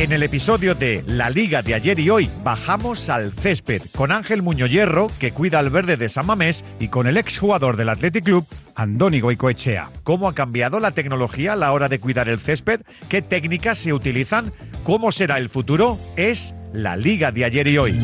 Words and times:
En 0.00 0.12
el 0.12 0.22
episodio 0.22 0.74
de 0.74 1.04
La 1.06 1.28
Liga 1.28 1.60
de 1.60 1.74
ayer 1.74 2.00
y 2.00 2.08
hoy 2.08 2.30
bajamos 2.42 3.10
al 3.10 3.34
césped 3.34 3.82
con 3.94 4.12
Ángel 4.12 4.40
Muñoz 4.40 4.70
Hierro, 4.70 5.08
que 5.20 5.32
cuida 5.32 5.58
al 5.58 5.68
verde 5.68 5.98
de 5.98 6.08
San 6.08 6.24
Mamés, 6.24 6.64
y 6.78 6.88
con 6.88 7.06
el 7.06 7.18
exjugador 7.18 7.76
del 7.76 7.90
Athletic 7.90 8.24
Club, 8.24 8.46
Andoni 8.74 9.20
Goicoechea. 9.20 9.90
¿Cómo 10.02 10.26
ha 10.26 10.34
cambiado 10.34 10.80
la 10.80 10.92
tecnología 10.92 11.52
a 11.52 11.56
la 11.56 11.72
hora 11.72 11.88
de 11.88 12.00
cuidar 12.00 12.30
el 12.30 12.40
césped? 12.40 12.80
¿Qué 13.10 13.20
técnicas 13.20 13.76
se 13.76 13.92
utilizan? 13.92 14.54
¿Cómo 14.84 15.12
será 15.12 15.36
el 15.36 15.50
futuro? 15.50 15.98
Es 16.16 16.54
La 16.72 16.96
Liga 16.96 17.30
de 17.30 17.44
ayer 17.44 17.68
y 17.68 17.76
hoy. 17.76 17.98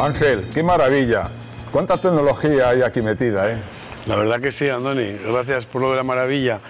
Ángel, 0.00 0.42
qué 0.54 0.62
maravilla. 0.62 1.24
¿Cuánta 1.70 1.98
tecnología 1.98 2.70
hay 2.70 2.80
aquí 2.80 3.02
metida, 3.02 3.52
eh? 3.52 3.58
La 4.06 4.14
verdad 4.14 4.40
que 4.40 4.52
sí, 4.52 4.68
Andoni. 4.68 5.16
Gracias 5.22 5.66
por 5.66 5.82
lo 5.82 5.90
de 5.90 5.96
la 5.96 6.04
maravilla. 6.04 6.60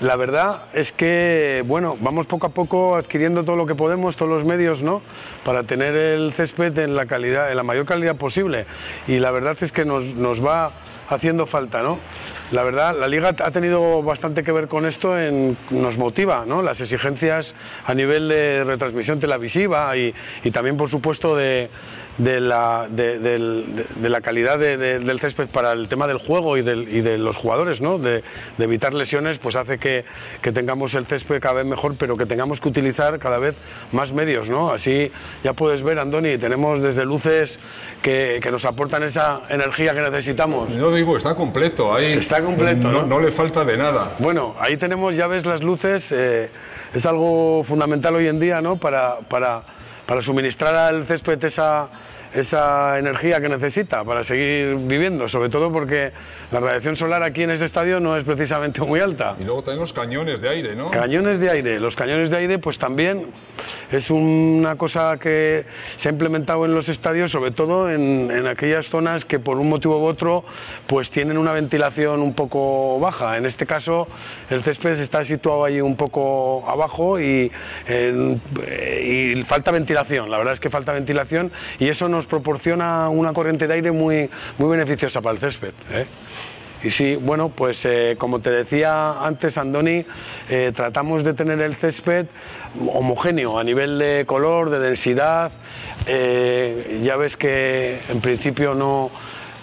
La 0.00 0.16
verdad 0.16 0.62
es 0.72 0.92
que, 0.92 1.62
bueno, 1.66 1.94
vamos 2.00 2.26
poco 2.26 2.46
a 2.46 2.50
poco 2.50 2.96
adquiriendo 2.96 3.44
todo 3.44 3.56
lo 3.56 3.66
que 3.66 3.74
podemos, 3.74 4.16
todos 4.16 4.32
los 4.32 4.44
medios, 4.46 4.82
¿no? 4.82 5.02
Para 5.44 5.64
tener 5.64 5.94
el 5.94 6.32
césped 6.32 6.78
en 6.78 6.96
la 6.96 7.04
calidad, 7.04 7.50
en 7.50 7.56
la 7.58 7.62
mayor 7.62 7.84
calidad 7.84 8.16
posible. 8.16 8.64
Y 9.06 9.18
la 9.18 9.30
verdad 9.30 9.58
es 9.60 9.72
que 9.72 9.84
nos, 9.84 10.04
nos 10.04 10.44
va 10.44 10.72
haciendo 11.10 11.44
falta, 11.44 11.82
¿no? 11.82 11.98
La 12.50 12.64
verdad, 12.64 12.96
la 12.98 13.08
liga 13.08 13.34
ha 13.44 13.50
tenido 13.50 14.02
bastante 14.02 14.42
que 14.42 14.52
ver 14.52 14.68
con 14.68 14.86
esto, 14.86 15.18
en, 15.18 15.58
nos 15.68 15.98
motiva, 15.98 16.44
¿no? 16.46 16.62
Las 16.62 16.80
exigencias 16.80 17.54
a 17.84 17.92
nivel 17.92 18.28
de 18.28 18.64
retransmisión 18.64 19.20
televisiva 19.20 19.94
y, 19.98 20.14
y 20.44 20.50
también, 20.50 20.78
por 20.78 20.88
supuesto, 20.88 21.36
de, 21.36 21.68
de 22.18 22.40
la, 22.40 22.86
de, 22.90 23.18
de, 23.18 24.08
la 24.08 24.20
calidad 24.20 24.58
del 24.58 25.20
césped 25.20 25.48
para 25.48 25.72
el 25.72 25.88
tema 25.88 26.06
del 26.06 26.18
juego 26.18 26.56
y, 26.56 26.60
y 26.60 27.00
de 27.00 27.18
los 27.18 27.36
jugadores, 27.36 27.80
¿no? 27.80 27.98
de, 27.98 28.22
evitar 28.58 28.92
lesiones, 28.92 29.38
pues 29.38 29.56
hace 29.56 29.78
que, 29.78 29.89
que, 30.42 30.52
tengamos 30.52 30.94
el 30.94 31.06
césped 31.06 31.40
cada 31.40 31.54
vez 31.54 31.66
mejor, 31.66 31.96
pero 31.98 32.16
que 32.16 32.26
tengamos 32.26 32.60
que 32.60 32.68
utilizar 32.68 33.18
cada 33.18 33.38
vez 33.38 33.56
más 33.92 34.12
medios. 34.12 34.48
¿no? 34.48 34.70
Así 34.70 35.10
ya 35.44 35.52
puedes 35.52 35.82
ver, 35.82 35.98
Andoni, 35.98 36.38
tenemos 36.38 36.80
desde 36.80 37.04
luces 37.04 37.58
que, 38.02 38.40
que 38.42 38.50
nos 38.50 38.64
aportan 38.64 39.02
esa 39.02 39.42
energía 39.48 39.94
que 39.94 40.00
necesitamos. 40.02 40.68
Yo 40.74 40.92
digo, 40.94 41.16
está 41.16 41.34
completo 41.34 41.94
ahí. 41.94 42.12
Está 42.12 42.42
completo. 42.42 42.90
No, 42.90 43.06
no 43.06 43.20
le 43.20 43.30
falta 43.30 43.64
de 43.64 43.76
nada. 43.76 44.14
Bueno, 44.18 44.56
ahí 44.60 44.76
tenemos, 44.76 45.16
ya 45.16 45.26
ves 45.26 45.46
las 45.46 45.62
luces, 45.62 46.12
eh, 46.12 46.50
es 46.94 47.06
algo 47.06 47.62
fundamental 47.64 48.14
hoy 48.14 48.28
en 48.28 48.40
día 48.40 48.60
¿no? 48.60 48.76
para, 48.76 49.18
para, 49.28 49.62
para 50.06 50.22
suministrar 50.22 50.74
al 50.74 51.06
césped 51.06 51.42
esa 51.44 51.88
esa 52.34 52.98
energía 52.98 53.40
que 53.40 53.48
necesita 53.48 54.04
para 54.04 54.24
seguir 54.24 54.76
viviendo, 54.76 55.28
sobre 55.28 55.48
todo 55.48 55.72
porque 55.72 56.12
la 56.50 56.60
radiación 56.60 56.96
solar 56.96 57.22
aquí 57.22 57.42
en 57.42 57.50
este 57.50 57.64
estadio 57.64 58.00
no 58.00 58.16
es 58.16 58.24
precisamente 58.24 58.80
muy 58.80 59.00
alta. 59.00 59.36
Y 59.38 59.44
luego 59.44 59.62
también 59.62 59.80
los 59.80 59.92
cañones 59.92 60.40
de 60.40 60.48
aire, 60.48 60.76
¿no? 60.76 60.90
Cañones 60.90 61.40
de 61.40 61.50
aire. 61.50 61.80
Los 61.80 61.96
cañones 61.96 62.30
de 62.30 62.36
aire 62.36 62.58
pues 62.58 62.78
también 62.78 63.26
es 63.90 64.10
una 64.10 64.76
cosa 64.76 65.16
que 65.18 65.64
se 65.96 66.08
ha 66.08 66.12
implementado 66.12 66.64
en 66.64 66.74
los 66.74 66.88
estadios, 66.88 67.30
sobre 67.30 67.50
todo 67.50 67.90
en, 67.90 68.30
en 68.30 68.46
aquellas 68.46 68.88
zonas 68.88 69.24
que 69.24 69.38
por 69.38 69.58
un 69.58 69.68
motivo 69.68 69.98
u 70.00 70.04
otro 70.04 70.44
pues 70.86 71.10
tienen 71.10 71.38
una 71.38 71.52
ventilación 71.52 72.20
un 72.20 72.34
poco 72.34 72.98
baja. 73.00 73.36
En 73.36 73.46
este 73.46 73.66
caso 73.66 74.06
el 74.50 74.62
césped 74.62 74.98
está 75.00 75.24
situado 75.24 75.64
ahí 75.64 75.80
un 75.80 75.96
poco 75.96 76.64
abajo 76.68 77.20
y, 77.20 77.50
en, 77.86 78.40
y 79.04 79.42
falta 79.44 79.70
ventilación. 79.70 80.30
La 80.30 80.38
verdad 80.38 80.54
es 80.54 80.60
que 80.60 80.70
falta 80.70 80.92
ventilación 80.92 81.50
y 81.78 81.88
eso 81.88 82.08
nos 82.20 82.26
proporciona 82.26 83.08
una 83.08 83.32
corriente 83.32 83.66
de 83.66 83.72
aire 83.72 83.92
muy, 83.92 84.28
muy 84.58 84.68
beneficiosa 84.68 85.22
para 85.22 85.32
el 85.32 85.40
césped. 85.40 85.72
¿eh? 85.90 86.04
Y 86.82 86.90
sí, 86.90 87.16
bueno, 87.16 87.48
pues 87.48 87.82
eh, 87.86 88.16
como 88.18 88.40
te 88.40 88.50
decía 88.50 89.24
antes, 89.24 89.56
Andoni, 89.56 90.04
eh, 90.50 90.70
tratamos 90.76 91.24
de 91.24 91.32
tener 91.32 91.58
el 91.62 91.76
césped 91.76 92.26
homogéneo 92.92 93.58
a 93.58 93.64
nivel 93.64 93.98
de 93.98 94.24
color, 94.26 94.68
de 94.68 94.80
densidad. 94.80 95.50
Ya 96.06 97.16
ves 97.16 97.38
que 97.38 98.00
en 98.10 98.20
principio 98.20 98.74
no, 98.74 99.10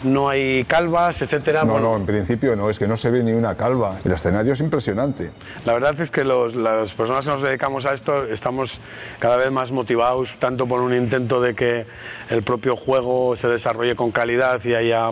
no 0.03 0.29
hay 0.29 0.63
calvas, 0.65 1.21
etcétera. 1.21 1.63
No, 1.63 1.73
bueno, 1.73 1.91
no, 1.91 1.97
en 1.97 2.05
principio 2.05 2.55
no, 2.55 2.69
es 2.69 2.77
que 2.77 2.87
no 2.87 2.97
se 2.97 3.09
ve 3.09 3.23
ni 3.23 3.33
una 3.33 3.55
calva. 3.55 3.97
El 4.05 4.11
escenario 4.11 4.53
es 4.53 4.59
impresionante. 4.59 5.31
La 5.65 5.73
verdad 5.73 5.99
es 5.99 6.11
que 6.11 6.23
los, 6.23 6.55
las 6.55 6.93
personas 6.93 7.25
que 7.25 7.31
nos 7.31 7.41
dedicamos 7.41 7.85
a 7.85 7.93
esto 7.93 8.25
estamos 8.25 8.79
cada 9.19 9.37
vez 9.37 9.51
más 9.51 9.71
motivados, 9.71 10.35
tanto 10.39 10.67
por 10.67 10.81
un 10.81 10.93
intento 10.93 11.41
de 11.41 11.55
que 11.55 11.85
el 12.29 12.43
propio 12.43 12.75
juego 12.75 13.35
se 13.35 13.47
desarrolle 13.47 13.95
con 13.95 14.11
calidad 14.11 14.63
y 14.63 14.73
haya 14.73 15.11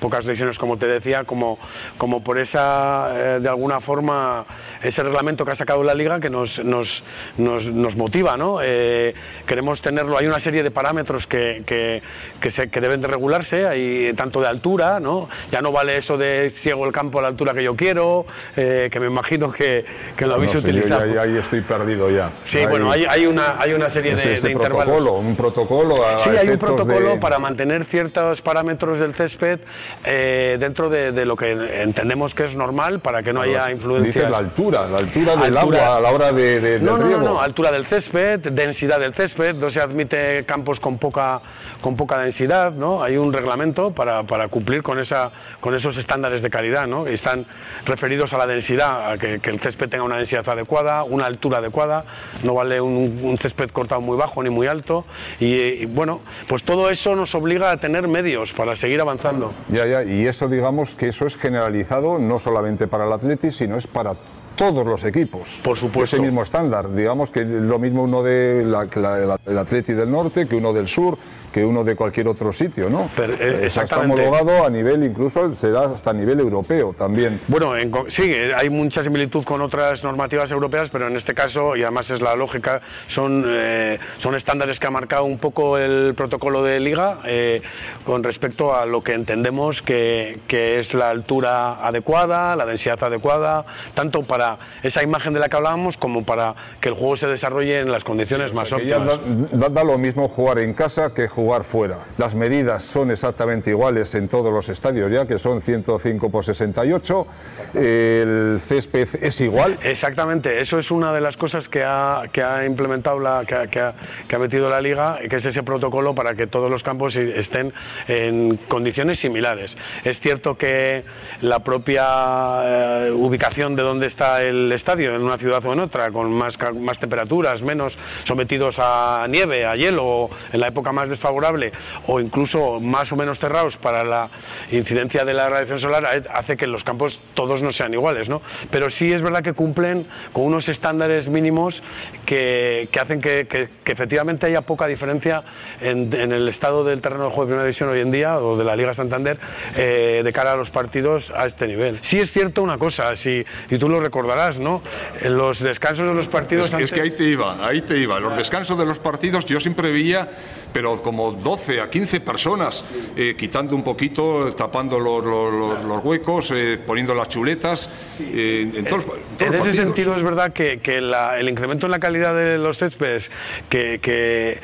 pocas 0.00 0.24
lesiones, 0.24 0.58
como 0.58 0.78
te 0.78 0.86
decía, 0.86 1.24
como, 1.24 1.58
como 1.98 2.22
por 2.22 2.38
esa, 2.38 3.36
eh, 3.36 3.40
de 3.40 3.48
alguna 3.48 3.80
forma, 3.80 4.46
ese 4.82 5.02
reglamento 5.02 5.44
que 5.44 5.52
ha 5.52 5.56
sacado 5.56 5.82
la 5.82 5.94
liga 5.94 6.20
que 6.20 6.30
nos, 6.30 6.64
nos, 6.64 7.04
nos, 7.36 7.68
nos 7.68 7.96
motiva, 7.96 8.36
¿no? 8.36 8.60
Eh, 8.62 9.14
queremos 9.46 9.82
tenerlo, 9.82 10.16
hay 10.16 10.26
una 10.26 10.40
serie 10.40 10.62
de 10.62 10.70
parámetros 10.70 11.26
que, 11.26 11.62
que, 11.66 12.02
que, 12.40 12.50
se, 12.50 12.70
que 12.70 12.80
deben 12.80 13.00
de 13.00 13.08
regularse, 13.08 13.66
hay 13.66 14.12
tanto 14.20 14.42
de 14.42 14.48
altura, 14.48 15.00
¿no? 15.00 15.30
Ya 15.50 15.62
no 15.62 15.72
vale 15.72 15.96
eso 15.96 16.18
de 16.18 16.50
ciego 16.50 16.84
el 16.84 16.92
campo 16.92 17.20
a 17.20 17.22
la 17.22 17.28
altura 17.28 17.54
que 17.54 17.62
yo 17.64 17.74
quiero, 17.74 18.26
eh, 18.54 18.90
que 18.92 19.00
me 19.00 19.06
imagino 19.06 19.50
que, 19.50 19.82
que 20.14 20.26
lo 20.26 20.34
habéis 20.34 20.52
No 20.52 20.60
utilizado. 20.60 21.06
Yo 21.06 21.14
ya- 21.14 21.22
ahí 21.22 21.38
estoy 21.38 21.62
perdido 21.62 22.10
ya. 22.10 22.28
Sí, 22.44 22.58
bueno, 22.68 22.90
hay, 22.90 23.06
hay, 23.08 23.24
una, 23.26 23.58
hay 23.58 23.72
una 23.72 23.88
serie 23.88 24.12
ese, 24.12 24.28
de, 24.28 24.40
de 24.42 24.50
intervalos. 24.52 24.84
protocolo, 24.84 25.12
un 25.14 25.36
protocolo. 25.36 25.94
a 26.06 26.20
Sí, 26.20 26.28
hay 26.38 26.50
un 26.50 26.58
protocolo 26.58 27.10
de- 27.12 27.16
para 27.16 27.38
mantener 27.38 27.86
ciertos 27.86 28.42
parámetros 28.42 28.98
del 28.98 29.14
césped 29.14 29.60
eh, 30.04 30.58
dentro 30.60 30.90
de, 30.90 31.12
de 31.12 31.24
lo 31.24 31.34
que 31.34 31.52
entendemos 31.82 32.34
que 32.34 32.44
es 32.44 32.54
normal 32.54 33.00
para 33.00 33.22
que 33.22 33.32
no 33.32 33.40
haya 33.40 33.70
influencias. 33.70 34.14
Dices 34.16 34.30
la 34.30 34.36
altura, 34.38 34.86
la 34.86 34.98
altura 34.98 35.36
del 35.36 35.56
Altura. 35.56 35.78
agua 35.86 35.96
a 35.96 36.00
la 36.02 36.10
hora 36.10 36.32
de, 36.32 36.60
del 36.60 36.84
No, 36.84 36.92
no, 36.92 36.98
no, 36.98 37.06
riego. 37.06 37.22
no, 37.22 37.40
altura 37.40 37.72
del 37.72 37.86
césped, 37.86 38.40
densidad 38.52 39.00
del 39.00 39.14
césped, 39.14 39.54
no 39.56 39.70
se 39.70 39.80
admite 39.80 40.44
campos 40.44 40.78
con 40.78 40.98
poca, 40.98 41.40
con 41.80 41.96
poca 41.96 42.18
densidad, 42.18 42.72
¿no? 42.74 43.02
Hay 43.02 43.16
un 43.16 43.32
reglamento 43.32 43.92
para, 43.92 44.09
para 44.26 44.48
cumplir 44.48 44.82
con, 44.82 44.98
esa, 44.98 45.30
con 45.60 45.74
esos 45.74 45.96
estándares 45.96 46.42
de 46.42 46.50
calidad, 46.50 46.86
¿no? 46.86 47.06
Están 47.06 47.46
referidos 47.86 48.32
a 48.34 48.38
la 48.38 48.46
densidad, 48.46 49.12
a 49.12 49.18
que, 49.18 49.40
que 49.40 49.50
el 49.50 49.60
césped 49.60 49.88
tenga 49.88 50.04
una 50.04 50.16
densidad 50.16 50.48
adecuada, 50.48 51.02
una 51.04 51.26
altura 51.26 51.58
adecuada, 51.58 52.04
no 52.42 52.54
vale 52.54 52.80
un, 52.80 53.20
un 53.22 53.38
césped 53.38 53.70
cortado 53.70 54.00
muy 54.00 54.16
bajo 54.16 54.42
ni 54.42 54.50
muy 54.50 54.66
alto, 54.66 55.04
y, 55.38 55.54
y, 55.54 55.86
bueno, 55.86 56.20
pues 56.48 56.62
todo 56.62 56.90
eso 56.90 57.14
nos 57.16 57.34
obliga 57.34 57.70
a 57.70 57.76
tener 57.78 58.06
medios 58.08 58.52
para 58.52 58.76
seguir 58.76 59.00
avanzando. 59.00 59.52
Ya, 59.68 59.86
ya, 59.86 60.02
y 60.04 60.26
eso 60.26 60.48
digamos 60.48 60.90
que 60.90 61.08
eso 61.08 61.26
es 61.26 61.36
generalizado 61.36 62.18
no 62.18 62.38
solamente 62.38 62.86
para 62.86 63.06
el 63.06 63.12
Atleti, 63.12 63.50
sino 63.50 63.76
es 63.76 63.86
para 63.86 64.14
todos 64.56 64.84
los 64.86 65.04
equipos. 65.04 65.58
Por 65.62 65.78
supuesto. 65.78 66.16
Ese 66.16 66.22
mismo 66.24 66.42
estándar, 66.42 66.92
digamos 66.94 67.30
que 67.30 67.44
lo 67.44 67.78
mismo 67.78 68.02
uno 68.02 68.22
de 68.22 68.62
la, 68.66 68.86
la- 68.96 69.38
el 69.46 69.56
Atleti 69.58 69.94
del 69.94 70.10
norte 70.10 70.46
que 70.46 70.54
uno 70.56 70.72
del 70.74 70.86
sur, 70.86 71.16
que 71.52 71.64
uno 71.64 71.82
de 71.84 71.96
cualquier 71.96 72.28
otro 72.28 72.52
sitio, 72.52 72.88
¿no? 72.88 73.10
Pero, 73.16 73.34
eh, 73.34 73.36
Eso 73.40 73.48
está 73.66 73.82
exactamente. 73.82 74.26
homologado 74.26 74.64
a 74.64 74.70
nivel, 74.70 75.02
incluso 75.04 75.52
será 75.54 75.82
hasta 75.86 76.10
a 76.10 76.12
nivel 76.12 76.38
europeo 76.40 76.94
también. 76.96 77.40
Bueno, 77.48 77.76
en 77.76 77.92
sí, 78.08 78.22
eh, 78.32 78.52
hay 78.56 78.70
mucha 78.70 79.02
similitud 79.02 79.42
con 79.44 79.60
otras 79.60 80.04
normativas 80.04 80.50
europeas, 80.52 80.88
pero 80.90 81.08
en 81.08 81.16
este 81.16 81.34
caso, 81.34 81.74
y 81.76 81.82
además 81.82 82.08
es 82.10 82.20
la 82.20 82.36
lógica, 82.36 82.80
son, 83.08 83.44
eh, 83.48 83.98
son 84.18 84.36
estándares 84.36 84.78
que 84.78 84.86
ha 84.86 84.90
marcado 84.90 85.24
un 85.24 85.38
poco 85.38 85.76
el 85.78 86.14
protocolo 86.14 86.62
de 86.62 86.78
liga 86.78 87.18
eh, 87.24 87.62
con 88.04 88.22
respecto 88.22 88.74
a 88.76 88.86
lo 88.86 89.02
que 89.02 89.14
entendemos 89.14 89.82
que, 89.82 90.38
que 90.46 90.78
es 90.78 90.94
la 90.94 91.08
altura 91.08 91.84
adecuada, 91.84 92.54
la 92.54 92.64
densidad 92.64 93.02
adecuada, 93.02 93.64
tanto 93.94 94.22
para 94.22 94.56
esa 94.84 95.02
imagen 95.02 95.32
de 95.32 95.40
la 95.40 95.48
que 95.48 95.56
hablábamos 95.56 95.96
como 95.96 96.24
para 96.24 96.54
que 96.80 96.88
el 96.90 96.94
juego 96.94 97.16
se 97.16 97.26
desarrolle 97.26 97.80
en 97.80 97.90
las 97.90 98.04
condiciones 98.04 98.54
más 98.54 98.72
óptimas. 98.72 99.04
da, 99.06 99.18
da- 99.52 99.68
da 99.68 99.84
lo 99.84 99.98
mismo 99.98 100.28
jugar 100.28 100.58
en 100.60 100.74
casa 100.74 101.12
que 101.12 101.26
jugar 101.26 101.39
fuera. 101.64 101.98
Las 102.18 102.34
medidas 102.34 102.82
son 102.82 103.10
exactamente 103.10 103.70
iguales 103.70 104.14
en 104.14 104.28
todos 104.28 104.52
los 104.52 104.68
estadios 104.68 105.10
ya, 105.10 105.26
que 105.26 105.38
son 105.38 105.60
105 105.62 106.30
por 106.30 106.44
68. 106.44 107.26
El 107.74 108.60
césped 108.66 109.08
es 109.22 109.40
igual. 109.40 109.78
Exactamente, 109.82 110.60
eso 110.60 110.78
es 110.78 110.90
una 110.90 111.12
de 111.12 111.20
las 111.20 111.36
cosas 111.36 111.68
que 111.68 111.82
ha, 111.84 112.22
que 112.32 112.42
ha 112.42 112.64
implementado, 112.64 113.18
la, 113.18 113.44
que 113.46 113.54
ha- 113.54 113.66
que 113.68 114.36
ha 114.36 114.38
metido 114.38 114.68
la 114.68 114.80
liga, 114.80 115.18
que 115.28 115.36
es 115.36 115.44
ese 115.46 115.62
protocolo 115.62 116.14
para 116.14 116.34
que 116.34 116.46
todos 116.46 116.70
los 116.70 116.82
campos 116.82 117.16
estén 117.16 117.72
en 118.08 118.56
condiciones 118.68 119.18
similares. 119.20 119.76
Es 120.04 120.20
cierto 120.20 120.56
que 120.58 121.02
la 121.40 121.60
propia 121.60 123.06
eh, 123.06 123.10
ubicación 123.12 123.76
de 123.76 123.82
donde 123.82 124.06
está 124.06 124.42
el 124.42 124.70
estadio, 124.72 125.14
en 125.14 125.22
una 125.22 125.38
ciudad 125.38 125.64
o 125.64 125.72
en 125.72 125.80
otra, 125.80 126.10
con 126.10 126.32
más, 126.32 126.58
más 126.78 126.98
temperaturas, 126.98 127.62
menos 127.62 127.98
sometidos 128.24 128.76
a 128.78 129.26
nieve, 129.28 129.66
a 129.66 129.76
hielo, 129.76 130.30
en 130.52 130.60
la 130.60 130.68
época 130.68 130.92
más 130.92 131.08
desfavorable, 131.08 131.72
o 132.06 132.20
incluso 132.20 132.80
más 132.80 133.12
o 133.12 133.16
menos 133.16 133.38
cerrados 133.38 133.76
para 133.76 134.04
la 134.04 134.30
incidencia 134.70 135.24
de 135.24 135.34
la 135.34 135.48
radiación 135.48 135.80
solar, 135.80 136.24
hace 136.32 136.56
que 136.56 136.66
los 136.66 136.84
campos 136.84 137.20
todos 137.34 137.62
no 137.62 137.72
sean 137.72 137.94
iguales, 137.94 138.28
¿no? 138.28 138.42
Pero 138.70 138.90
sí 138.90 139.12
es 139.12 139.22
verdad 139.22 139.42
que 139.42 139.52
cumplen 139.52 140.06
con 140.32 140.44
unos 140.44 140.68
estándares 140.68 141.28
mínimos 141.28 141.82
que, 142.26 142.88
que 142.90 143.00
hacen 143.00 143.20
que, 143.20 143.68
efectivamente 143.84 144.46
haya 144.46 144.60
poca 144.60 144.86
diferencia 144.86 145.42
en, 145.80 146.14
en 146.14 146.32
el 146.32 146.48
estado 146.48 146.84
del 146.84 147.00
terreno 147.00 147.24
de 147.24 147.30
juego 147.30 147.42
de 147.42 147.46
primera 147.48 147.64
división 147.64 147.88
hoy 147.88 148.00
en 148.00 148.10
día, 148.10 148.38
o 148.38 148.56
de 148.56 148.64
la 148.64 148.76
Liga 148.76 148.94
Santander, 148.94 149.38
eh, 149.76 150.22
de 150.24 150.32
cara 150.32 150.52
a 150.52 150.56
los 150.56 150.70
partidos 150.70 151.19
a 151.30 151.44
este 151.44 151.66
nivel. 151.66 151.98
Sí 152.00 152.18
es 152.18 152.32
cierto 152.32 152.62
una 152.62 152.78
cosa, 152.78 153.14
si, 153.16 153.44
y 153.68 153.76
tú 153.78 153.88
lo 153.88 154.00
recordarás, 154.00 154.58
¿no? 154.58 154.80
En 155.20 155.36
los 155.36 155.60
descansos 155.60 156.06
de 156.06 156.14
los 156.14 156.28
partidos. 156.28 156.72
Es, 156.72 156.80
es 156.80 156.92
que 156.92 157.02
ahí 157.02 157.10
te 157.10 157.24
iba, 157.24 157.66
ahí 157.66 157.82
te 157.82 157.98
iba. 157.98 158.18
Los 158.20 158.36
descansos 158.36 158.78
de 158.78 158.86
los 158.86 158.98
partidos 158.98 159.44
yo 159.44 159.60
siempre 159.60 159.90
veía, 159.92 160.28
pero 160.72 161.02
como 161.02 161.32
12 161.32 161.80
a 161.80 161.90
15 161.90 162.20
personas, 162.20 162.84
eh, 163.16 163.34
quitando 163.36 163.74
un 163.76 163.82
poquito, 163.82 164.54
tapando 164.54 164.98
los, 165.00 165.24
los- 165.24 165.84
los 165.84 166.04
huecos, 166.04 166.50
eh, 166.54 166.78
poniendo 166.86 167.14
las 167.14 167.28
chuletas. 167.28 167.90
eh, 168.20 168.70
en 168.74 168.84
todos, 168.84 169.04
los- 169.06 169.16
en 169.16 169.22
todos 169.36 169.40
En 169.40 169.46
los 169.46 169.54
ese 169.54 169.58
partidos. 169.58 169.76
sentido 169.96 170.16
es 170.16 170.22
verdad 170.22 170.52
que, 170.52 170.78
que 170.80 171.00
la- 171.00 171.38
el 171.40 171.48
incremento 171.48 171.86
en 171.86 171.90
la 171.92 171.98
calidad 171.98 172.34
de 172.34 172.56
los 172.58 172.78
céspedes 172.78 173.30
que, 173.68 173.98
que- 174.00 174.58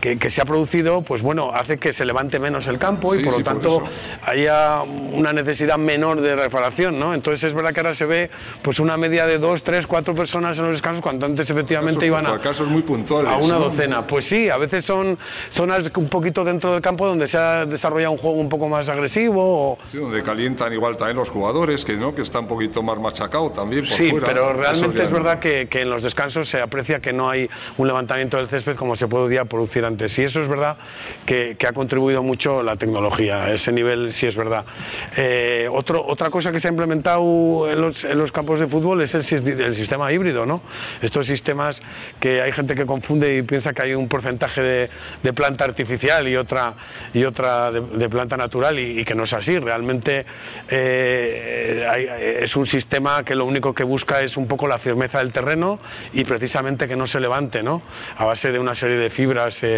que- 0.00 0.18
que 0.18 0.30
se 0.30 0.40
ha 0.40 0.44
producido, 0.44 1.02
pues 1.02 1.22
bueno, 1.22 1.50
hace 1.52 1.78
que 1.78 1.92
se 1.92 2.04
levante 2.04 2.38
menos 2.38 2.66
el 2.68 2.78
campo 2.78 3.14
y 3.14 3.18
Sí, 3.18 3.24
por 3.24 3.32
lo 3.32 3.38
sí, 3.38 3.42
por 3.44 3.52
tanto 3.54 3.68
eso. 3.84 3.88
haya 4.30 4.82
una 4.82 5.32
necesidad 5.32 5.76
menor 5.78 6.20
de 6.20 6.36
reparación, 6.36 6.98
¿no? 6.98 7.14
Entonces 7.14 7.44
es 7.44 7.54
verdad 7.54 7.72
que 7.72 7.80
ahora 7.80 7.94
se 7.94 8.06
ve 8.06 8.30
pues 8.62 8.78
una 8.78 8.96
media 8.96 9.26
de 9.26 9.38
dos, 9.38 9.62
tres, 9.62 9.86
cuatro 9.86 10.14
personas 10.14 10.56
en 10.58 10.64
los 10.64 10.72
descansos 10.72 11.02
cuando 11.02 11.26
antes 11.26 11.48
efectivamente 11.50 12.08
Casos, 12.08 12.22
iban 12.22 12.26
a, 12.26 12.40
casos 12.40 12.68
muy 12.68 12.82
puntuales. 12.82 13.32
a 13.32 13.36
una 13.36 13.54
¿no? 13.58 13.70
docena. 13.70 14.06
Pues 14.06 14.26
sí, 14.26 14.48
a 14.50 14.56
veces 14.56 14.84
son 14.84 15.18
zonas 15.50 15.90
un 15.96 16.08
poquito 16.08 16.44
dentro 16.44 16.72
del 16.72 16.80
campo 16.80 17.06
donde 17.06 17.26
se 17.26 17.36
ha 17.36 17.66
desarrollado 17.66 18.12
un 18.12 18.18
juego 18.18 18.36
un 18.36 18.48
poco 18.48 18.68
más 18.68 18.88
agresivo 18.88 19.72
o, 19.72 19.78
Sí, 19.90 19.98
donde 19.98 20.22
calientan 20.22 20.72
igual 20.72 20.96
también 20.96 21.16
los 21.16 21.30
jugadores, 21.30 21.84
que 21.84 21.94
no 21.96 22.14
que 22.14 22.22
está 22.22 22.40
un 22.40 22.46
poquito 22.48 22.82
más 22.82 22.98
machacado 23.00 23.50
también 23.50 23.86
por 23.86 23.96
Sí, 23.96 24.10
fuera. 24.10 24.26
pero 24.28 24.52
realmente 24.52 25.02
es 25.02 25.10
no. 25.10 25.16
verdad 25.16 25.38
que, 25.38 25.66
que 25.68 25.82
en 25.82 25.90
los 25.90 26.02
descansos 26.02 26.48
se 26.48 26.60
aprecia 26.60 27.00
que 27.00 27.12
no 27.12 27.28
hay 27.28 27.48
un 27.76 27.86
levantamiento 27.86 28.36
del 28.36 28.48
césped 28.48 28.76
como 28.76 28.94
se 28.96 29.08
podía 29.08 29.44
producir 29.44 29.84
Y 30.18 30.22
eso 30.22 30.40
es 30.40 30.48
verdad 30.48 30.76
que, 31.24 31.56
ha 31.66 31.72
contribuido 31.72 32.22
mucho 32.22 32.62
la 32.62 32.76
tecnología. 32.76 33.52
Ese 33.52 33.72
nivel 33.72 34.12
sí 34.12 34.26
es 34.26 34.36
verdad. 34.36 34.64
Eh, 35.16 35.68
otra 35.70 36.30
cosa 36.30 36.52
que 36.52 36.60
se 36.60 36.68
ha 36.68 36.70
implementado 36.70 37.70
en 37.70 37.80
los, 37.80 38.32
campos 38.32 38.60
de 38.60 38.66
fútbol 38.66 39.02
es 39.02 39.14
el, 39.14 39.22
sis- 39.22 39.46
el 39.46 39.74
sistema 39.74 40.12
híbrido, 40.12 40.46
¿no? 40.46 40.62
Estos 41.00 41.26
sistemas 41.26 41.80
que 42.20 42.42
hay 42.42 42.52
gente 42.52 42.74
que 42.74 42.86
confunde 42.86 43.36
y 43.36 43.42
piensa 43.42 43.72
que 43.72 43.82
hay 43.82 43.94
un 43.94 44.08
porcentaje 44.08 44.62
de, 45.22 45.32
planta 45.32 45.64
artificial 45.64 46.26
y 46.28 46.36
otra, 46.36 46.74
y 47.14 47.24
otra 47.24 47.70
de, 47.70 48.08
planta 48.08 48.36
natural 48.36 48.78
y, 48.78 49.04
que 49.04 49.14
no 49.14 49.24
es 49.24 49.32
así. 49.32 49.58
Realmente 49.58 50.24
eh, 50.68 52.38
es 52.42 52.56
un 52.56 52.66
sistema 52.66 53.22
que 53.24 53.34
lo 53.34 53.44
único 53.44 53.74
que 53.74 53.84
busca 53.84 54.20
es 54.20 54.36
un 54.36 54.46
poco 54.46 54.66
la 54.66 54.78
firmeza 54.78 55.18
del 55.18 55.32
terreno 55.32 55.78
y 56.12 56.24
precisamente 56.24 56.88
que 56.88 56.96
no 56.96 57.06
se 57.06 57.20
levante, 57.20 57.62
¿no? 57.62 57.82
A 58.16 58.24
base 58.24 58.50
de 58.50 58.58
una 58.58 58.74
serie 58.74 58.96
de 58.96 59.10
fibras 59.10 59.62
eh, 59.62 59.77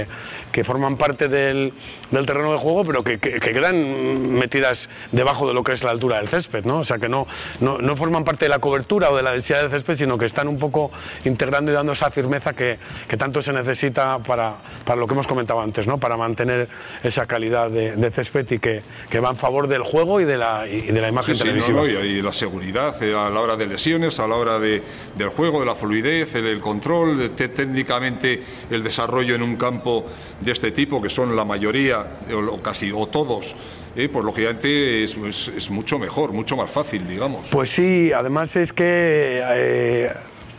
que 0.52 0.64
forman 0.64 0.96
parte 0.96 1.28
del, 1.28 1.72
del 2.10 2.26
terreno 2.26 2.52
de 2.52 2.58
juego, 2.58 2.84
pero 2.84 3.02
que, 3.04 3.18
que- 3.18 3.40
que 3.40 3.52
quedan 3.52 4.32
metidas 4.32 4.88
debajo 5.12 5.46
de 5.48 5.54
lo 5.54 5.62
que 5.64 5.72
es 5.72 5.82
la 5.82 5.90
altura 5.90 6.18
del 6.18 6.28
césped, 6.28 6.64
¿no? 6.64 6.80
O 6.80 6.84
sea, 6.84 6.98
que 6.98 7.08
no, 7.08 7.26
no, 7.60 7.78
no 7.78 7.96
forman 7.96 8.24
parte 8.24 8.44
de 8.46 8.48
la 8.50 8.58
cobertura 8.58 9.10
o 9.10 9.16
de 9.16 9.22
la 9.22 9.32
densidad 9.32 9.62
del 9.62 9.70
césped, 9.70 9.96
sino 9.96 10.18
que 10.18 10.26
están 10.26 10.48
un 10.48 10.58
poco 10.58 10.90
integrando 11.24 11.70
y 11.70 11.74
dando 11.74 11.92
esa 11.92 12.10
firmeza 12.10 12.52
que, 12.52 12.78
que 13.08 13.16
tanto 13.16 13.42
se 13.42 13.52
necesita 13.52 14.18
para, 14.18 14.56
para 14.84 14.98
lo 14.98 15.06
que 15.06 15.14
hemos 15.14 15.26
comentado 15.26 15.60
antes, 15.60 15.86
¿no? 15.86 15.98
Para 15.98 16.16
mantener 16.16 16.68
esa 17.02 17.26
calidad 17.26 17.70
de, 17.70 17.96
de 17.96 18.10
césped 18.10 18.50
y 18.50 18.58
que, 18.58 18.82
que 19.08 19.20
va 19.20 19.30
en 19.30 19.36
favor 19.36 19.68
del 19.68 19.82
juego 19.82 20.20
y 20.20 20.24
de 20.24 20.36
la, 20.36 20.66
y 20.68 20.82
de 20.82 21.00
la 21.00 21.08
imagen 21.08 21.34
Sí, 21.34 21.42
sí, 21.42 21.46
no, 21.48 21.52
televisiva. 21.54 21.80
no, 21.82 21.86
y, 22.04 22.22
la 22.22 22.32
seguridad 22.32 23.02
eh, 23.02 23.14
a 23.16 23.30
la 23.30 23.40
hora 23.40 23.56
de 23.56 23.66
lesiones, 23.66 24.18
a 24.20 24.26
la 24.26 24.34
hora 24.36 24.58
de, 24.58 24.82
del 25.16 25.28
juego, 25.28 25.60
de 25.60 25.66
la 25.66 25.74
fluidez, 25.74 26.34
el, 26.34 26.46
el 26.46 26.60
control, 26.60 27.30
técnicamente 27.36 28.42
el 28.70 28.82
desarrollo 28.82 29.34
en 29.34 29.42
un 29.42 29.56
campo 29.56 29.89
de 30.40 30.52
este 30.52 30.70
tipo, 30.70 31.00
que 31.00 31.08
son 31.08 31.34
la 31.36 31.44
mayoría, 31.44 32.04
o, 32.32 32.58
casi, 32.62 32.90
o 32.92 33.06
todos, 33.06 33.54
eh, 33.96 34.08
pues 34.08 34.24
lógicamente 34.24 35.04
es, 35.04 35.16
es- 35.16 35.48
es 35.56 35.70
mucho 35.70 35.98
mejor, 35.98 36.32
mucho 36.32 36.56
más 36.56 36.70
fácil, 36.70 37.06
digamos. 37.08 37.48
Pues 37.50 37.70
sí, 37.70 38.12
además 38.12 38.54
es 38.56 38.72
que 38.72 39.40
eh, 39.42 40.12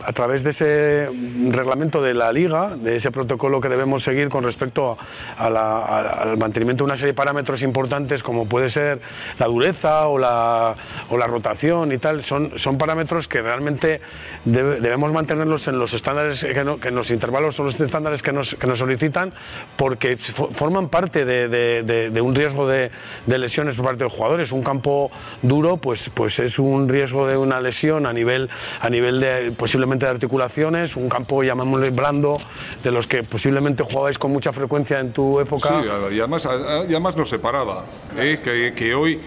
a 0.05 0.11
través 0.13 0.43
de 0.43 0.49
ese 0.51 1.09
reglamento 1.51 2.01
de 2.01 2.13
la 2.13 2.31
liga, 2.31 2.75
de 2.75 2.95
ese 2.95 3.11
protocolo 3.11 3.59
que 3.61 3.69
debemos 3.69 4.03
seguir 4.03 4.29
con 4.29 4.43
respecto 4.43 4.97
a 5.37 5.49
la- 5.49 5.79
al 5.81 6.37
mantenimiento 6.37 6.83
de 6.83 6.85
una 6.85 6.95
serie 6.95 7.07
de 7.11 7.13
parámetros 7.15 7.61
importantes 7.61 8.23
como 8.23 8.47
puede 8.47 8.69
ser 8.69 8.99
la 9.39 9.47
dureza 9.47 10.07
o 10.07 10.17
la, 10.17 10.75
o 11.09 11.17
la 11.17 11.27
rotación 11.27 11.91
y 11.91 11.97
tal, 11.97 12.23
son, 12.23 12.53
son 12.57 12.77
parámetros 12.77 13.27
que 13.27 13.41
realmente 13.41 14.01
debe- 14.45 14.79
debemos 14.79 15.11
mantenerlos 15.11 15.67
en 15.67 15.77
los 15.77 15.93
estándares, 15.93 16.41
que, 16.43 16.63
no- 16.63 16.79
intervalos 17.11 17.55
son 17.55 17.65
los 17.65 17.79
estándares 17.79 18.21
que 18.21 18.31
nos, 18.31 18.55
que 18.55 18.67
nos 18.67 18.79
solicitan 18.79 19.33
porque 19.75 20.17
fo- 20.17 20.51
forman 20.53 20.87
parte 20.89 21.25
de, 21.25 21.49
de- 21.49 22.21
un 22.21 22.33
riesgo 22.35 22.67
de, 22.67 22.91
de 23.25 23.37
lesiones 23.37 23.75
por 23.75 23.85
parte 23.85 23.97
de 23.99 24.03
los 24.05 24.13
jugadores. 24.13 24.51
Un 24.51 24.63
campo 24.63 25.11
duro 25.41 25.77
pues, 25.77 26.09
pues 26.13 26.39
es 26.39 26.57
un 26.59 26.87
riesgo 26.87 27.27
de 27.27 27.35
una 27.37 27.59
lesión 27.59 28.05
a 28.05 28.13
nivel, 28.13 28.49
a 28.79 28.89
nivel 28.89 29.19
de 29.19 29.51
posiblemente 29.57 29.90
de 29.99 30.07
articulaciones, 30.07 30.95
un 30.95 31.09
campo 31.09 31.43
llamémosle 31.43 31.89
blando, 31.89 32.39
de 32.83 32.91
los 32.91 33.07
que 33.07 33.23
posiblemente 33.23 33.83
jugabais 33.83 34.17
con 34.17 34.31
mucha 34.31 34.51
frecuencia 34.53 34.99
en 34.99 35.11
tu 35.11 35.39
época. 35.39 35.81
Sí, 35.81 36.15
y 36.15 36.19
además, 36.19 36.47
y 36.87 36.91
además 36.91 37.15
nos 37.17 37.29
separaba, 37.29 37.85
¿eh? 38.17 38.39
que, 38.43 38.73
que 38.75 38.93
hoy, 38.93 39.19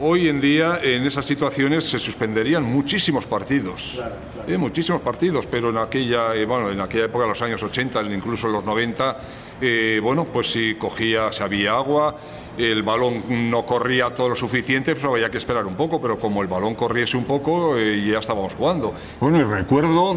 hoy 0.00 0.28
en 0.28 0.40
día 0.40 0.80
en 0.82 1.04
esas 1.04 1.24
situaciones 1.24 1.84
se 1.84 1.98
suspenderían 1.98 2.62
muchísimos 2.62 3.26
partidos, 3.26 4.00
¿eh? 4.46 4.56
muchísimos 4.56 5.00
partidos, 5.00 5.46
pero 5.46 5.70
en 5.70 5.78
aquella, 5.78 6.34
eh, 6.34 6.44
bueno, 6.44 6.70
en 6.70 6.80
aquella 6.80 7.06
época, 7.06 7.26
los 7.26 7.42
años 7.42 7.62
80, 7.62 8.02
incluso 8.02 8.46
en 8.46 8.52
los 8.52 8.64
90, 8.64 9.16
eh, 9.60 10.00
bueno, 10.02 10.24
pues 10.26 10.52
si 10.52 10.74
cogía, 10.74 11.32
si 11.32 11.42
había 11.42 11.72
agua, 11.72 12.14
el 12.58 12.82
balón 12.82 13.50
no 13.50 13.64
corría 13.64 14.10
todo 14.10 14.30
lo 14.30 14.34
suficiente, 14.34 14.94
pues 14.94 15.04
había 15.04 15.30
que 15.30 15.38
esperar 15.38 15.64
un 15.64 15.76
poco, 15.76 16.00
pero 16.00 16.18
como 16.18 16.42
el 16.42 16.48
balón 16.48 16.74
corriese 16.74 17.16
un 17.16 17.24
poco, 17.24 17.76
eh, 17.78 18.04
ya 18.04 18.18
estábamos 18.18 18.54
jugando. 18.54 18.92
Bueno, 19.20 19.38
y 19.40 19.44
recuerdo 19.44 20.16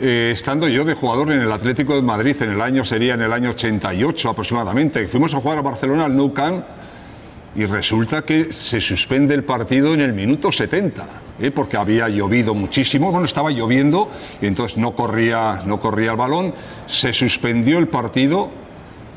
eh, 0.00 0.30
estando 0.32 0.68
yo 0.68 0.84
de 0.84 0.94
jugador 0.94 1.30
en 1.30 1.40
el 1.40 1.52
Atlético 1.52 1.94
de 1.94 2.02
Madrid 2.02 2.36
en 2.42 2.50
el 2.50 2.60
año, 2.60 2.84
sería 2.84 3.14
en 3.14 3.22
el 3.22 3.32
año 3.32 3.50
88 3.50 4.30
aproximadamente, 4.30 5.06
fuimos 5.06 5.34
a 5.34 5.40
jugar 5.40 5.58
a 5.58 5.62
Barcelona 5.62 6.04
al 6.06 6.16
Nou 6.16 6.32
Camp 6.32 6.64
y 7.54 7.64
resulta 7.64 8.22
que 8.22 8.52
se 8.52 8.80
suspende 8.80 9.34
el 9.34 9.44
partido 9.44 9.94
en 9.94 10.00
el 10.00 10.12
minuto 10.12 10.52
70, 10.52 11.06
¿eh? 11.40 11.50
porque 11.50 11.76
había 11.76 12.08
llovido 12.08 12.54
muchísimo, 12.54 13.10
bueno, 13.10 13.26
estaba 13.26 13.50
lloviendo 13.50 14.10
y 14.42 14.46
entonces 14.46 14.78
no 14.78 14.94
corría, 14.94 15.62
no 15.64 15.80
corría 15.80 16.10
el 16.10 16.16
balón, 16.16 16.54
se 16.86 17.12
suspendió 17.12 17.78
el 17.78 17.88
partido 17.88 18.50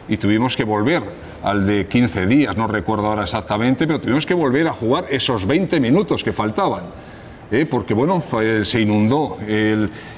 y 0.07 0.17
tuvimos 0.17 0.55
que 0.55 0.63
volver 0.63 1.03
al 1.43 1.65
de 1.65 1.87
15 1.87 2.27
días, 2.27 2.55
no 2.57 2.67
recuerdo 2.67 3.07
ahora 3.07 3.23
exactamente, 3.23 3.87
pero 3.87 3.99
tuvimos 3.99 4.25
que 4.25 4.33
volver 4.33 4.67
a 4.67 4.73
jugar 4.73 5.05
esos 5.09 5.45
20 5.45 5.79
minutos 5.79 6.23
que 6.23 6.33
faltaban. 6.33 6.83
¿eh? 7.51 7.65
porque 7.69 7.93
bueno, 7.93 8.23
se 8.63 8.81
inundó. 8.81 9.37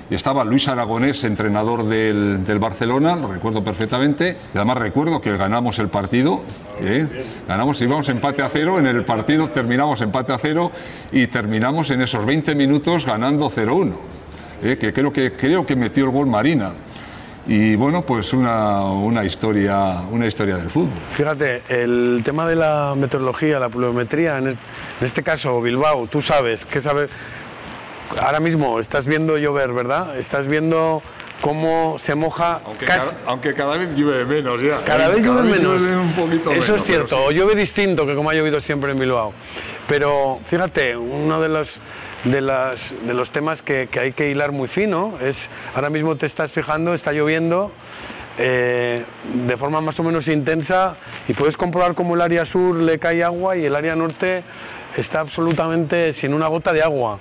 Estaba 0.10 0.46
Luis 0.46 0.68
Aragonés, 0.68 1.24
entrenador 1.24 1.86
del, 1.86 2.46
del 2.46 2.60
Barcelona, 2.60 3.16
lo 3.16 3.32
recuerdo 3.32 3.64
perfectamente. 3.64 4.38
Y 4.54 4.58
además 4.58 4.78
recuerdo 4.78 5.20
que 5.20 5.36
ganamos 5.36 5.80
el 5.80 5.88
partido. 5.88 6.42
¿eh? 6.82 7.08
Ganamos, 7.48 7.82
íbamos 7.82 8.08
empate 8.10 8.44
a 8.44 8.50
cero. 8.50 8.78
En 8.78 8.86
el 8.86 9.04
partido 9.06 9.50
terminamos 9.50 10.02
empate 10.02 10.34
a 10.34 10.38
cero 10.38 10.72
y 11.12 11.28
terminamos 11.28 11.90
en 11.90 12.02
esos 12.02 12.26
20 12.26 12.54
minutos 12.54 13.06
ganando 13.06 13.50
0-1. 13.50 13.94
¿eh? 14.62 14.92
creo 14.94 15.12
que 15.12 15.34
creo 15.34 15.66
que 15.66 15.76
metió 15.76 16.06
el 16.06 16.12
gol 16.12 16.28
Marina. 16.28 16.74
Y 17.46 17.76
bueno, 17.76 18.04
pues 18.04 18.32
una, 18.32 18.82
una 18.84 19.26
historia, 19.26 20.02
una 20.10 20.26
historia 20.28 20.56
del 20.56 20.70
fútbol. 20.70 20.92
Fíjate, 21.16 21.62
el 21.68 22.22
tema 22.24 22.48
de 22.48 22.56
la 22.56 22.94
meteorología, 22.96 23.60
la 23.60 23.68
pluviometría, 23.70 24.38
en, 24.38 24.48
en 24.48 24.58
este 25.02 25.24
caso 25.24 25.62
Bilbao, 25.62 26.08
tú 26.08 26.22
sabes, 26.22 26.66
¿qué 26.66 26.82
sabes? 26.82 27.10
Ahora 28.18 28.40
mismo 28.40 28.80
estás 28.80 29.06
viendo 29.06 29.38
llover, 29.38 29.74
¿verdad? 29.74 30.18
Estás 30.18 30.48
viendo 30.48 31.02
cómo 31.42 31.98
se 32.00 32.16
moja 32.16 32.62
Aunque 32.66 32.86
casi- 32.86 33.00
cada, 33.00 33.14
aunque 33.26 33.54
cada 33.54 33.78
vez 33.78 33.94
llueve 33.94 34.24
menos 34.24 34.62
ya. 34.62 34.82
Cada 34.86 35.10
vez 35.10 35.20
llueve 35.26 35.42
menos. 35.50 35.82
llueve 35.82 35.98
un 35.98 36.14
poquito 36.14 36.52
Eso 36.52 36.62
menos, 36.62 36.78
es 36.78 36.84
cierto, 36.86 37.08
pero 37.10 37.26
o 37.26 37.30
sí. 37.30 37.36
llueve 37.36 37.56
distinto 37.56 38.06
que 38.06 38.16
como 38.16 38.30
ha 38.30 38.34
llovido 38.36 38.62
siempre 38.62 38.94
en 38.94 39.00
Bilbao. 39.00 39.34
Pero 39.88 40.40
fíjate, 40.50 40.96
uno 40.96 41.42
de 41.42 41.50
los, 41.50 41.76
de 42.24 42.42
las, 42.42 42.94
de 43.06 43.14
los 43.14 43.32
temas 43.32 43.62
que, 43.62 43.88
que 43.92 44.00
hay 44.00 44.12
que 44.14 44.30
hilar 44.30 44.52
muy 44.52 44.68
fino 44.68 45.18
es, 45.22 45.50
ahora 45.76 45.90
mismo 45.90 46.16
te 46.16 46.26
estás 46.26 46.52
fijando, 46.52 46.94
está 46.94 47.12
lloviendo 47.12 47.72
eh, 48.38 49.04
de 49.46 49.58
forma 49.58 49.82
más 49.82 50.00
o 50.00 50.04
menos 50.04 50.28
intensa 50.28 50.96
y 51.28 51.34
puedes 51.34 51.58
comprobar 51.58 51.94
cómo 51.96 52.16
el 52.16 52.22
área 52.22 52.46
sur 52.46 52.76
le 52.76 52.98
cae 52.98 53.24
agua 53.24 53.58
y 53.58 53.66
el 53.66 53.76
área 53.76 53.96
norte 53.96 54.44
está 54.96 55.20
absolutamente 55.22 56.14
sin 56.14 56.34
una 56.36 56.48
gota 56.48 56.72
de 56.72 56.82
agua. 56.84 57.20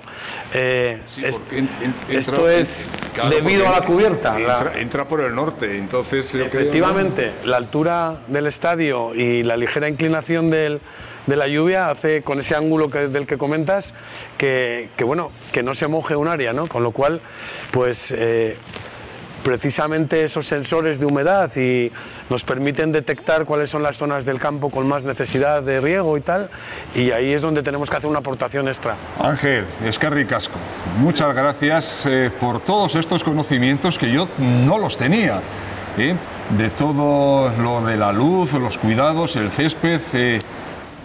Eh, 0.53 0.99
Sí, 1.07 1.23
en- 1.25 1.33
en- 1.57 1.69
entra- 1.81 2.19
esto 2.19 2.47
es 2.49 2.87
claro, 3.15 3.31
debido 3.31 3.67
a 3.67 3.71
la 3.79 3.81
cubierta. 3.85 4.37
la- 4.37 4.71
Entra, 4.79 5.07
por 5.07 5.21
el 5.21 5.33
norte, 5.35 5.77
entonces. 5.79 6.29
creo, 6.31 6.45
Efectivamente, 6.45 7.31
la 7.45 7.57
altura 7.57 8.21
del 8.27 8.45
estadio 8.47 9.13
y 9.15 9.41
la 9.43 9.57
ligera 9.57 9.89
inclinación 9.89 10.49
del- 10.51 10.79
de 11.27 11.35
la 11.35 11.47
lluvia 11.47 11.89
hace 11.89 12.21
con 12.21 12.39
ese 12.39 12.55
ángulo 12.55 12.89
que- 12.89 13.07
del 13.07 13.25
que 13.25 13.37
comentas 13.37 13.93
que, 14.37 14.89
que, 14.97 15.03
bueno 15.03 15.29
que 15.51 15.63
no 15.63 15.73
se 15.75 15.87
moje 15.87 16.15
un 16.15 16.27
área, 16.27 16.51
¿no? 16.53 16.67
Con 16.67 16.83
lo 16.83 16.91
cual, 16.91 17.21
pues 17.71 18.13
eh, 18.17 18.57
precisamente 19.43 20.23
esos 20.23 20.47
sensores 20.47 20.99
de 20.99 21.05
humedad 21.05 21.53
y 21.57 21.91
nos 22.29 22.43
permiten 22.43 22.91
detectar 22.93 23.43
cuáles 23.45 23.69
son 23.69 23.83
las 23.83 23.97
zonas 23.97 24.23
del 24.23 24.39
campo 24.39 24.69
con 24.69 24.87
más 24.87 25.03
necesidad 25.03 25.61
de 25.61 25.81
riego 25.81 26.17
y 26.17 26.21
tal, 26.21 26.49
y 26.95 27.11
ahí 27.11 27.33
es 27.33 27.41
donde 27.41 27.61
tenemos 27.61 27.89
que 27.89 27.97
hacer 27.97 28.09
una 28.09 28.19
aportación 28.19 28.67
extra. 28.69 28.95
Ángel, 29.21 29.65
es 29.85 29.99
que 29.99 30.09
ricasco. 30.09 30.57
Muchas 30.97 31.35
gracias 31.35 32.05
eh, 32.05 32.31
por 32.39 32.61
todos 32.61 32.95
estos 32.95 33.23
conocimientos 33.23 33.97
que 33.97 34.11
yo 34.11 34.29
no 34.39 34.77
los 34.79 34.95
tenía. 34.97 35.41
¿eh? 35.97 36.15
De 36.57 36.69
todo 36.69 37.49
lo 37.61 37.81
de 37.85 37.97
la 37.97 38.11
luz, 38.13 38.53
los 38.53 38.77
cuidados, 38.77 39.35
el 39.35 39.51
césped, 39.51 39.99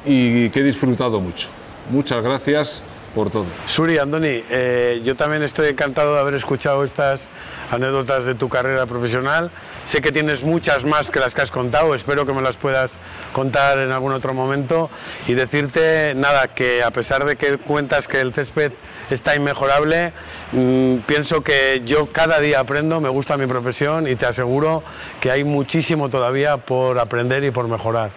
y 0.04 0.48
que 0.50 0.60
he 0.60 0.64
disfrutado 0.64 1.20
mucho. 1.20 1.48
Muchas 1.90 2.22
gracias 2.22 2.82
por 3.14 3.30
todo. 3.30 3.46
Suri, 3.66 3.98
Andoni, 3.98 4.44
eh, 4.50 5.00
yo 5.04 5.16
también 5.16 5.42
estoy 5.42 5.68
encantado 5.68 6.14
de 6.14 6.20
haber 6.20 6.34
escuchado 6.34 6.84
estas 6.84 7.28
anécdotas 7.70 8.24
de 8.24 8.34
tu 8.34 8.48
carrera 8.48 8.86
profesional. 8.86 9.50
Sé 9.84 10.00
que 10.00 10.12
tienes 10.12 10.44
muchas 10.44 10.84
más 10.84 11.10
que 11.10 11.18
las 11.18 11.34
que 11.34 11.42
has 11.42 11.50
contado, 11.50 11.94
espero 11.94 12.26
que 12.26 12.32
me 12.32 12.42
las 12.42 12.56
puedas 12.56 12.98
contar 13.32 13.78
en 13.78 13.92
algún 13.92 14.12
otro 14.12 14.34
momento 14.34 14.90
y 15.26 15.34
decirte, 15.34 16.14
nada, 16.14 16.48
que 16.48 16.82
a 16.82 16.90
pesar 16.90 17.24
de 17.24 17.36
que 17.36 17.56
cuentas 17.58 18.06
que 18.08 18.20
el 18.20 18.32
césped 18.32 18.72
está 19.10 19.34
inmejorable, 19.34 20.12
mm, 20.52 20.98
pienso 21.06 21.42
que 21.42 21.82
yo 21.84 22.06
cada 22.06 22.40
día 22.40 22.60
aprendo, 22.60 23.00
me 23.00 23.08
gusta 23.08 23.38
mi 23.38 23.46
profesión 23.46 24.06
y 24.06 24.16
te 24.16 24.26
aseguro 24.26 24.82
que 25.20 25.30
hay 25.30 25.44
muchísimo 25.44 26.10
todavía 26.10 26.58
por 26.58 26.98
aprender 26.98 27.44
y 27.44 27.50
por 27.50 27.68
mejorar. 27.68 28.10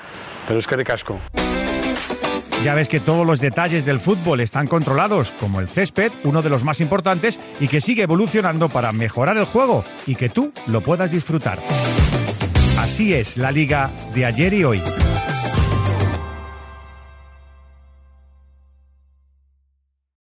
Pero 0.47 0.59
es 0.59 0.67
que 0.67 0.75
de 0.75 0.83
casco. 0.83 1.19
Ya 2.63 2.75
ves 2.75 2.87
que 2.87 2.99
todos 2.99 3.25
los 3.25 3.39
detalles 3.39 3.85
del 3.85 3.99
fútbol 3.99 4.39
están 4.39 4.67
controlados, 4.67 5.31
como 5.39 5.59
el 5.59 5.67
césped, 5.67 6.11
uno 6.23 6.43
de 6.43 6.49
los 6.49 6.63
más 6.63 6.79
importantes, 6.79 7.39
y 7.59 7.67
que 7.67 7.81
sigue 7.81 8.03
evolucionando 8.03 8.69
para 8.69 8.91
mejorar 8.91 9.37
el 9.37 9.45
juego 9.45 9.83
y 10.05 10.13
que 10.13 10.29
tú 10.29 10.53
lo 10.67 10.81
puedas 10.81 11.11
disfrutar. 11.11 11.57
Así 12.77 13.15
es 13.15 13.37
la 13.37 13.51
liga 13.51 13.89
de 14.13 14.25
ayer 14.25 14.53
y 14.53 14.63
hoy. 14.63 15.00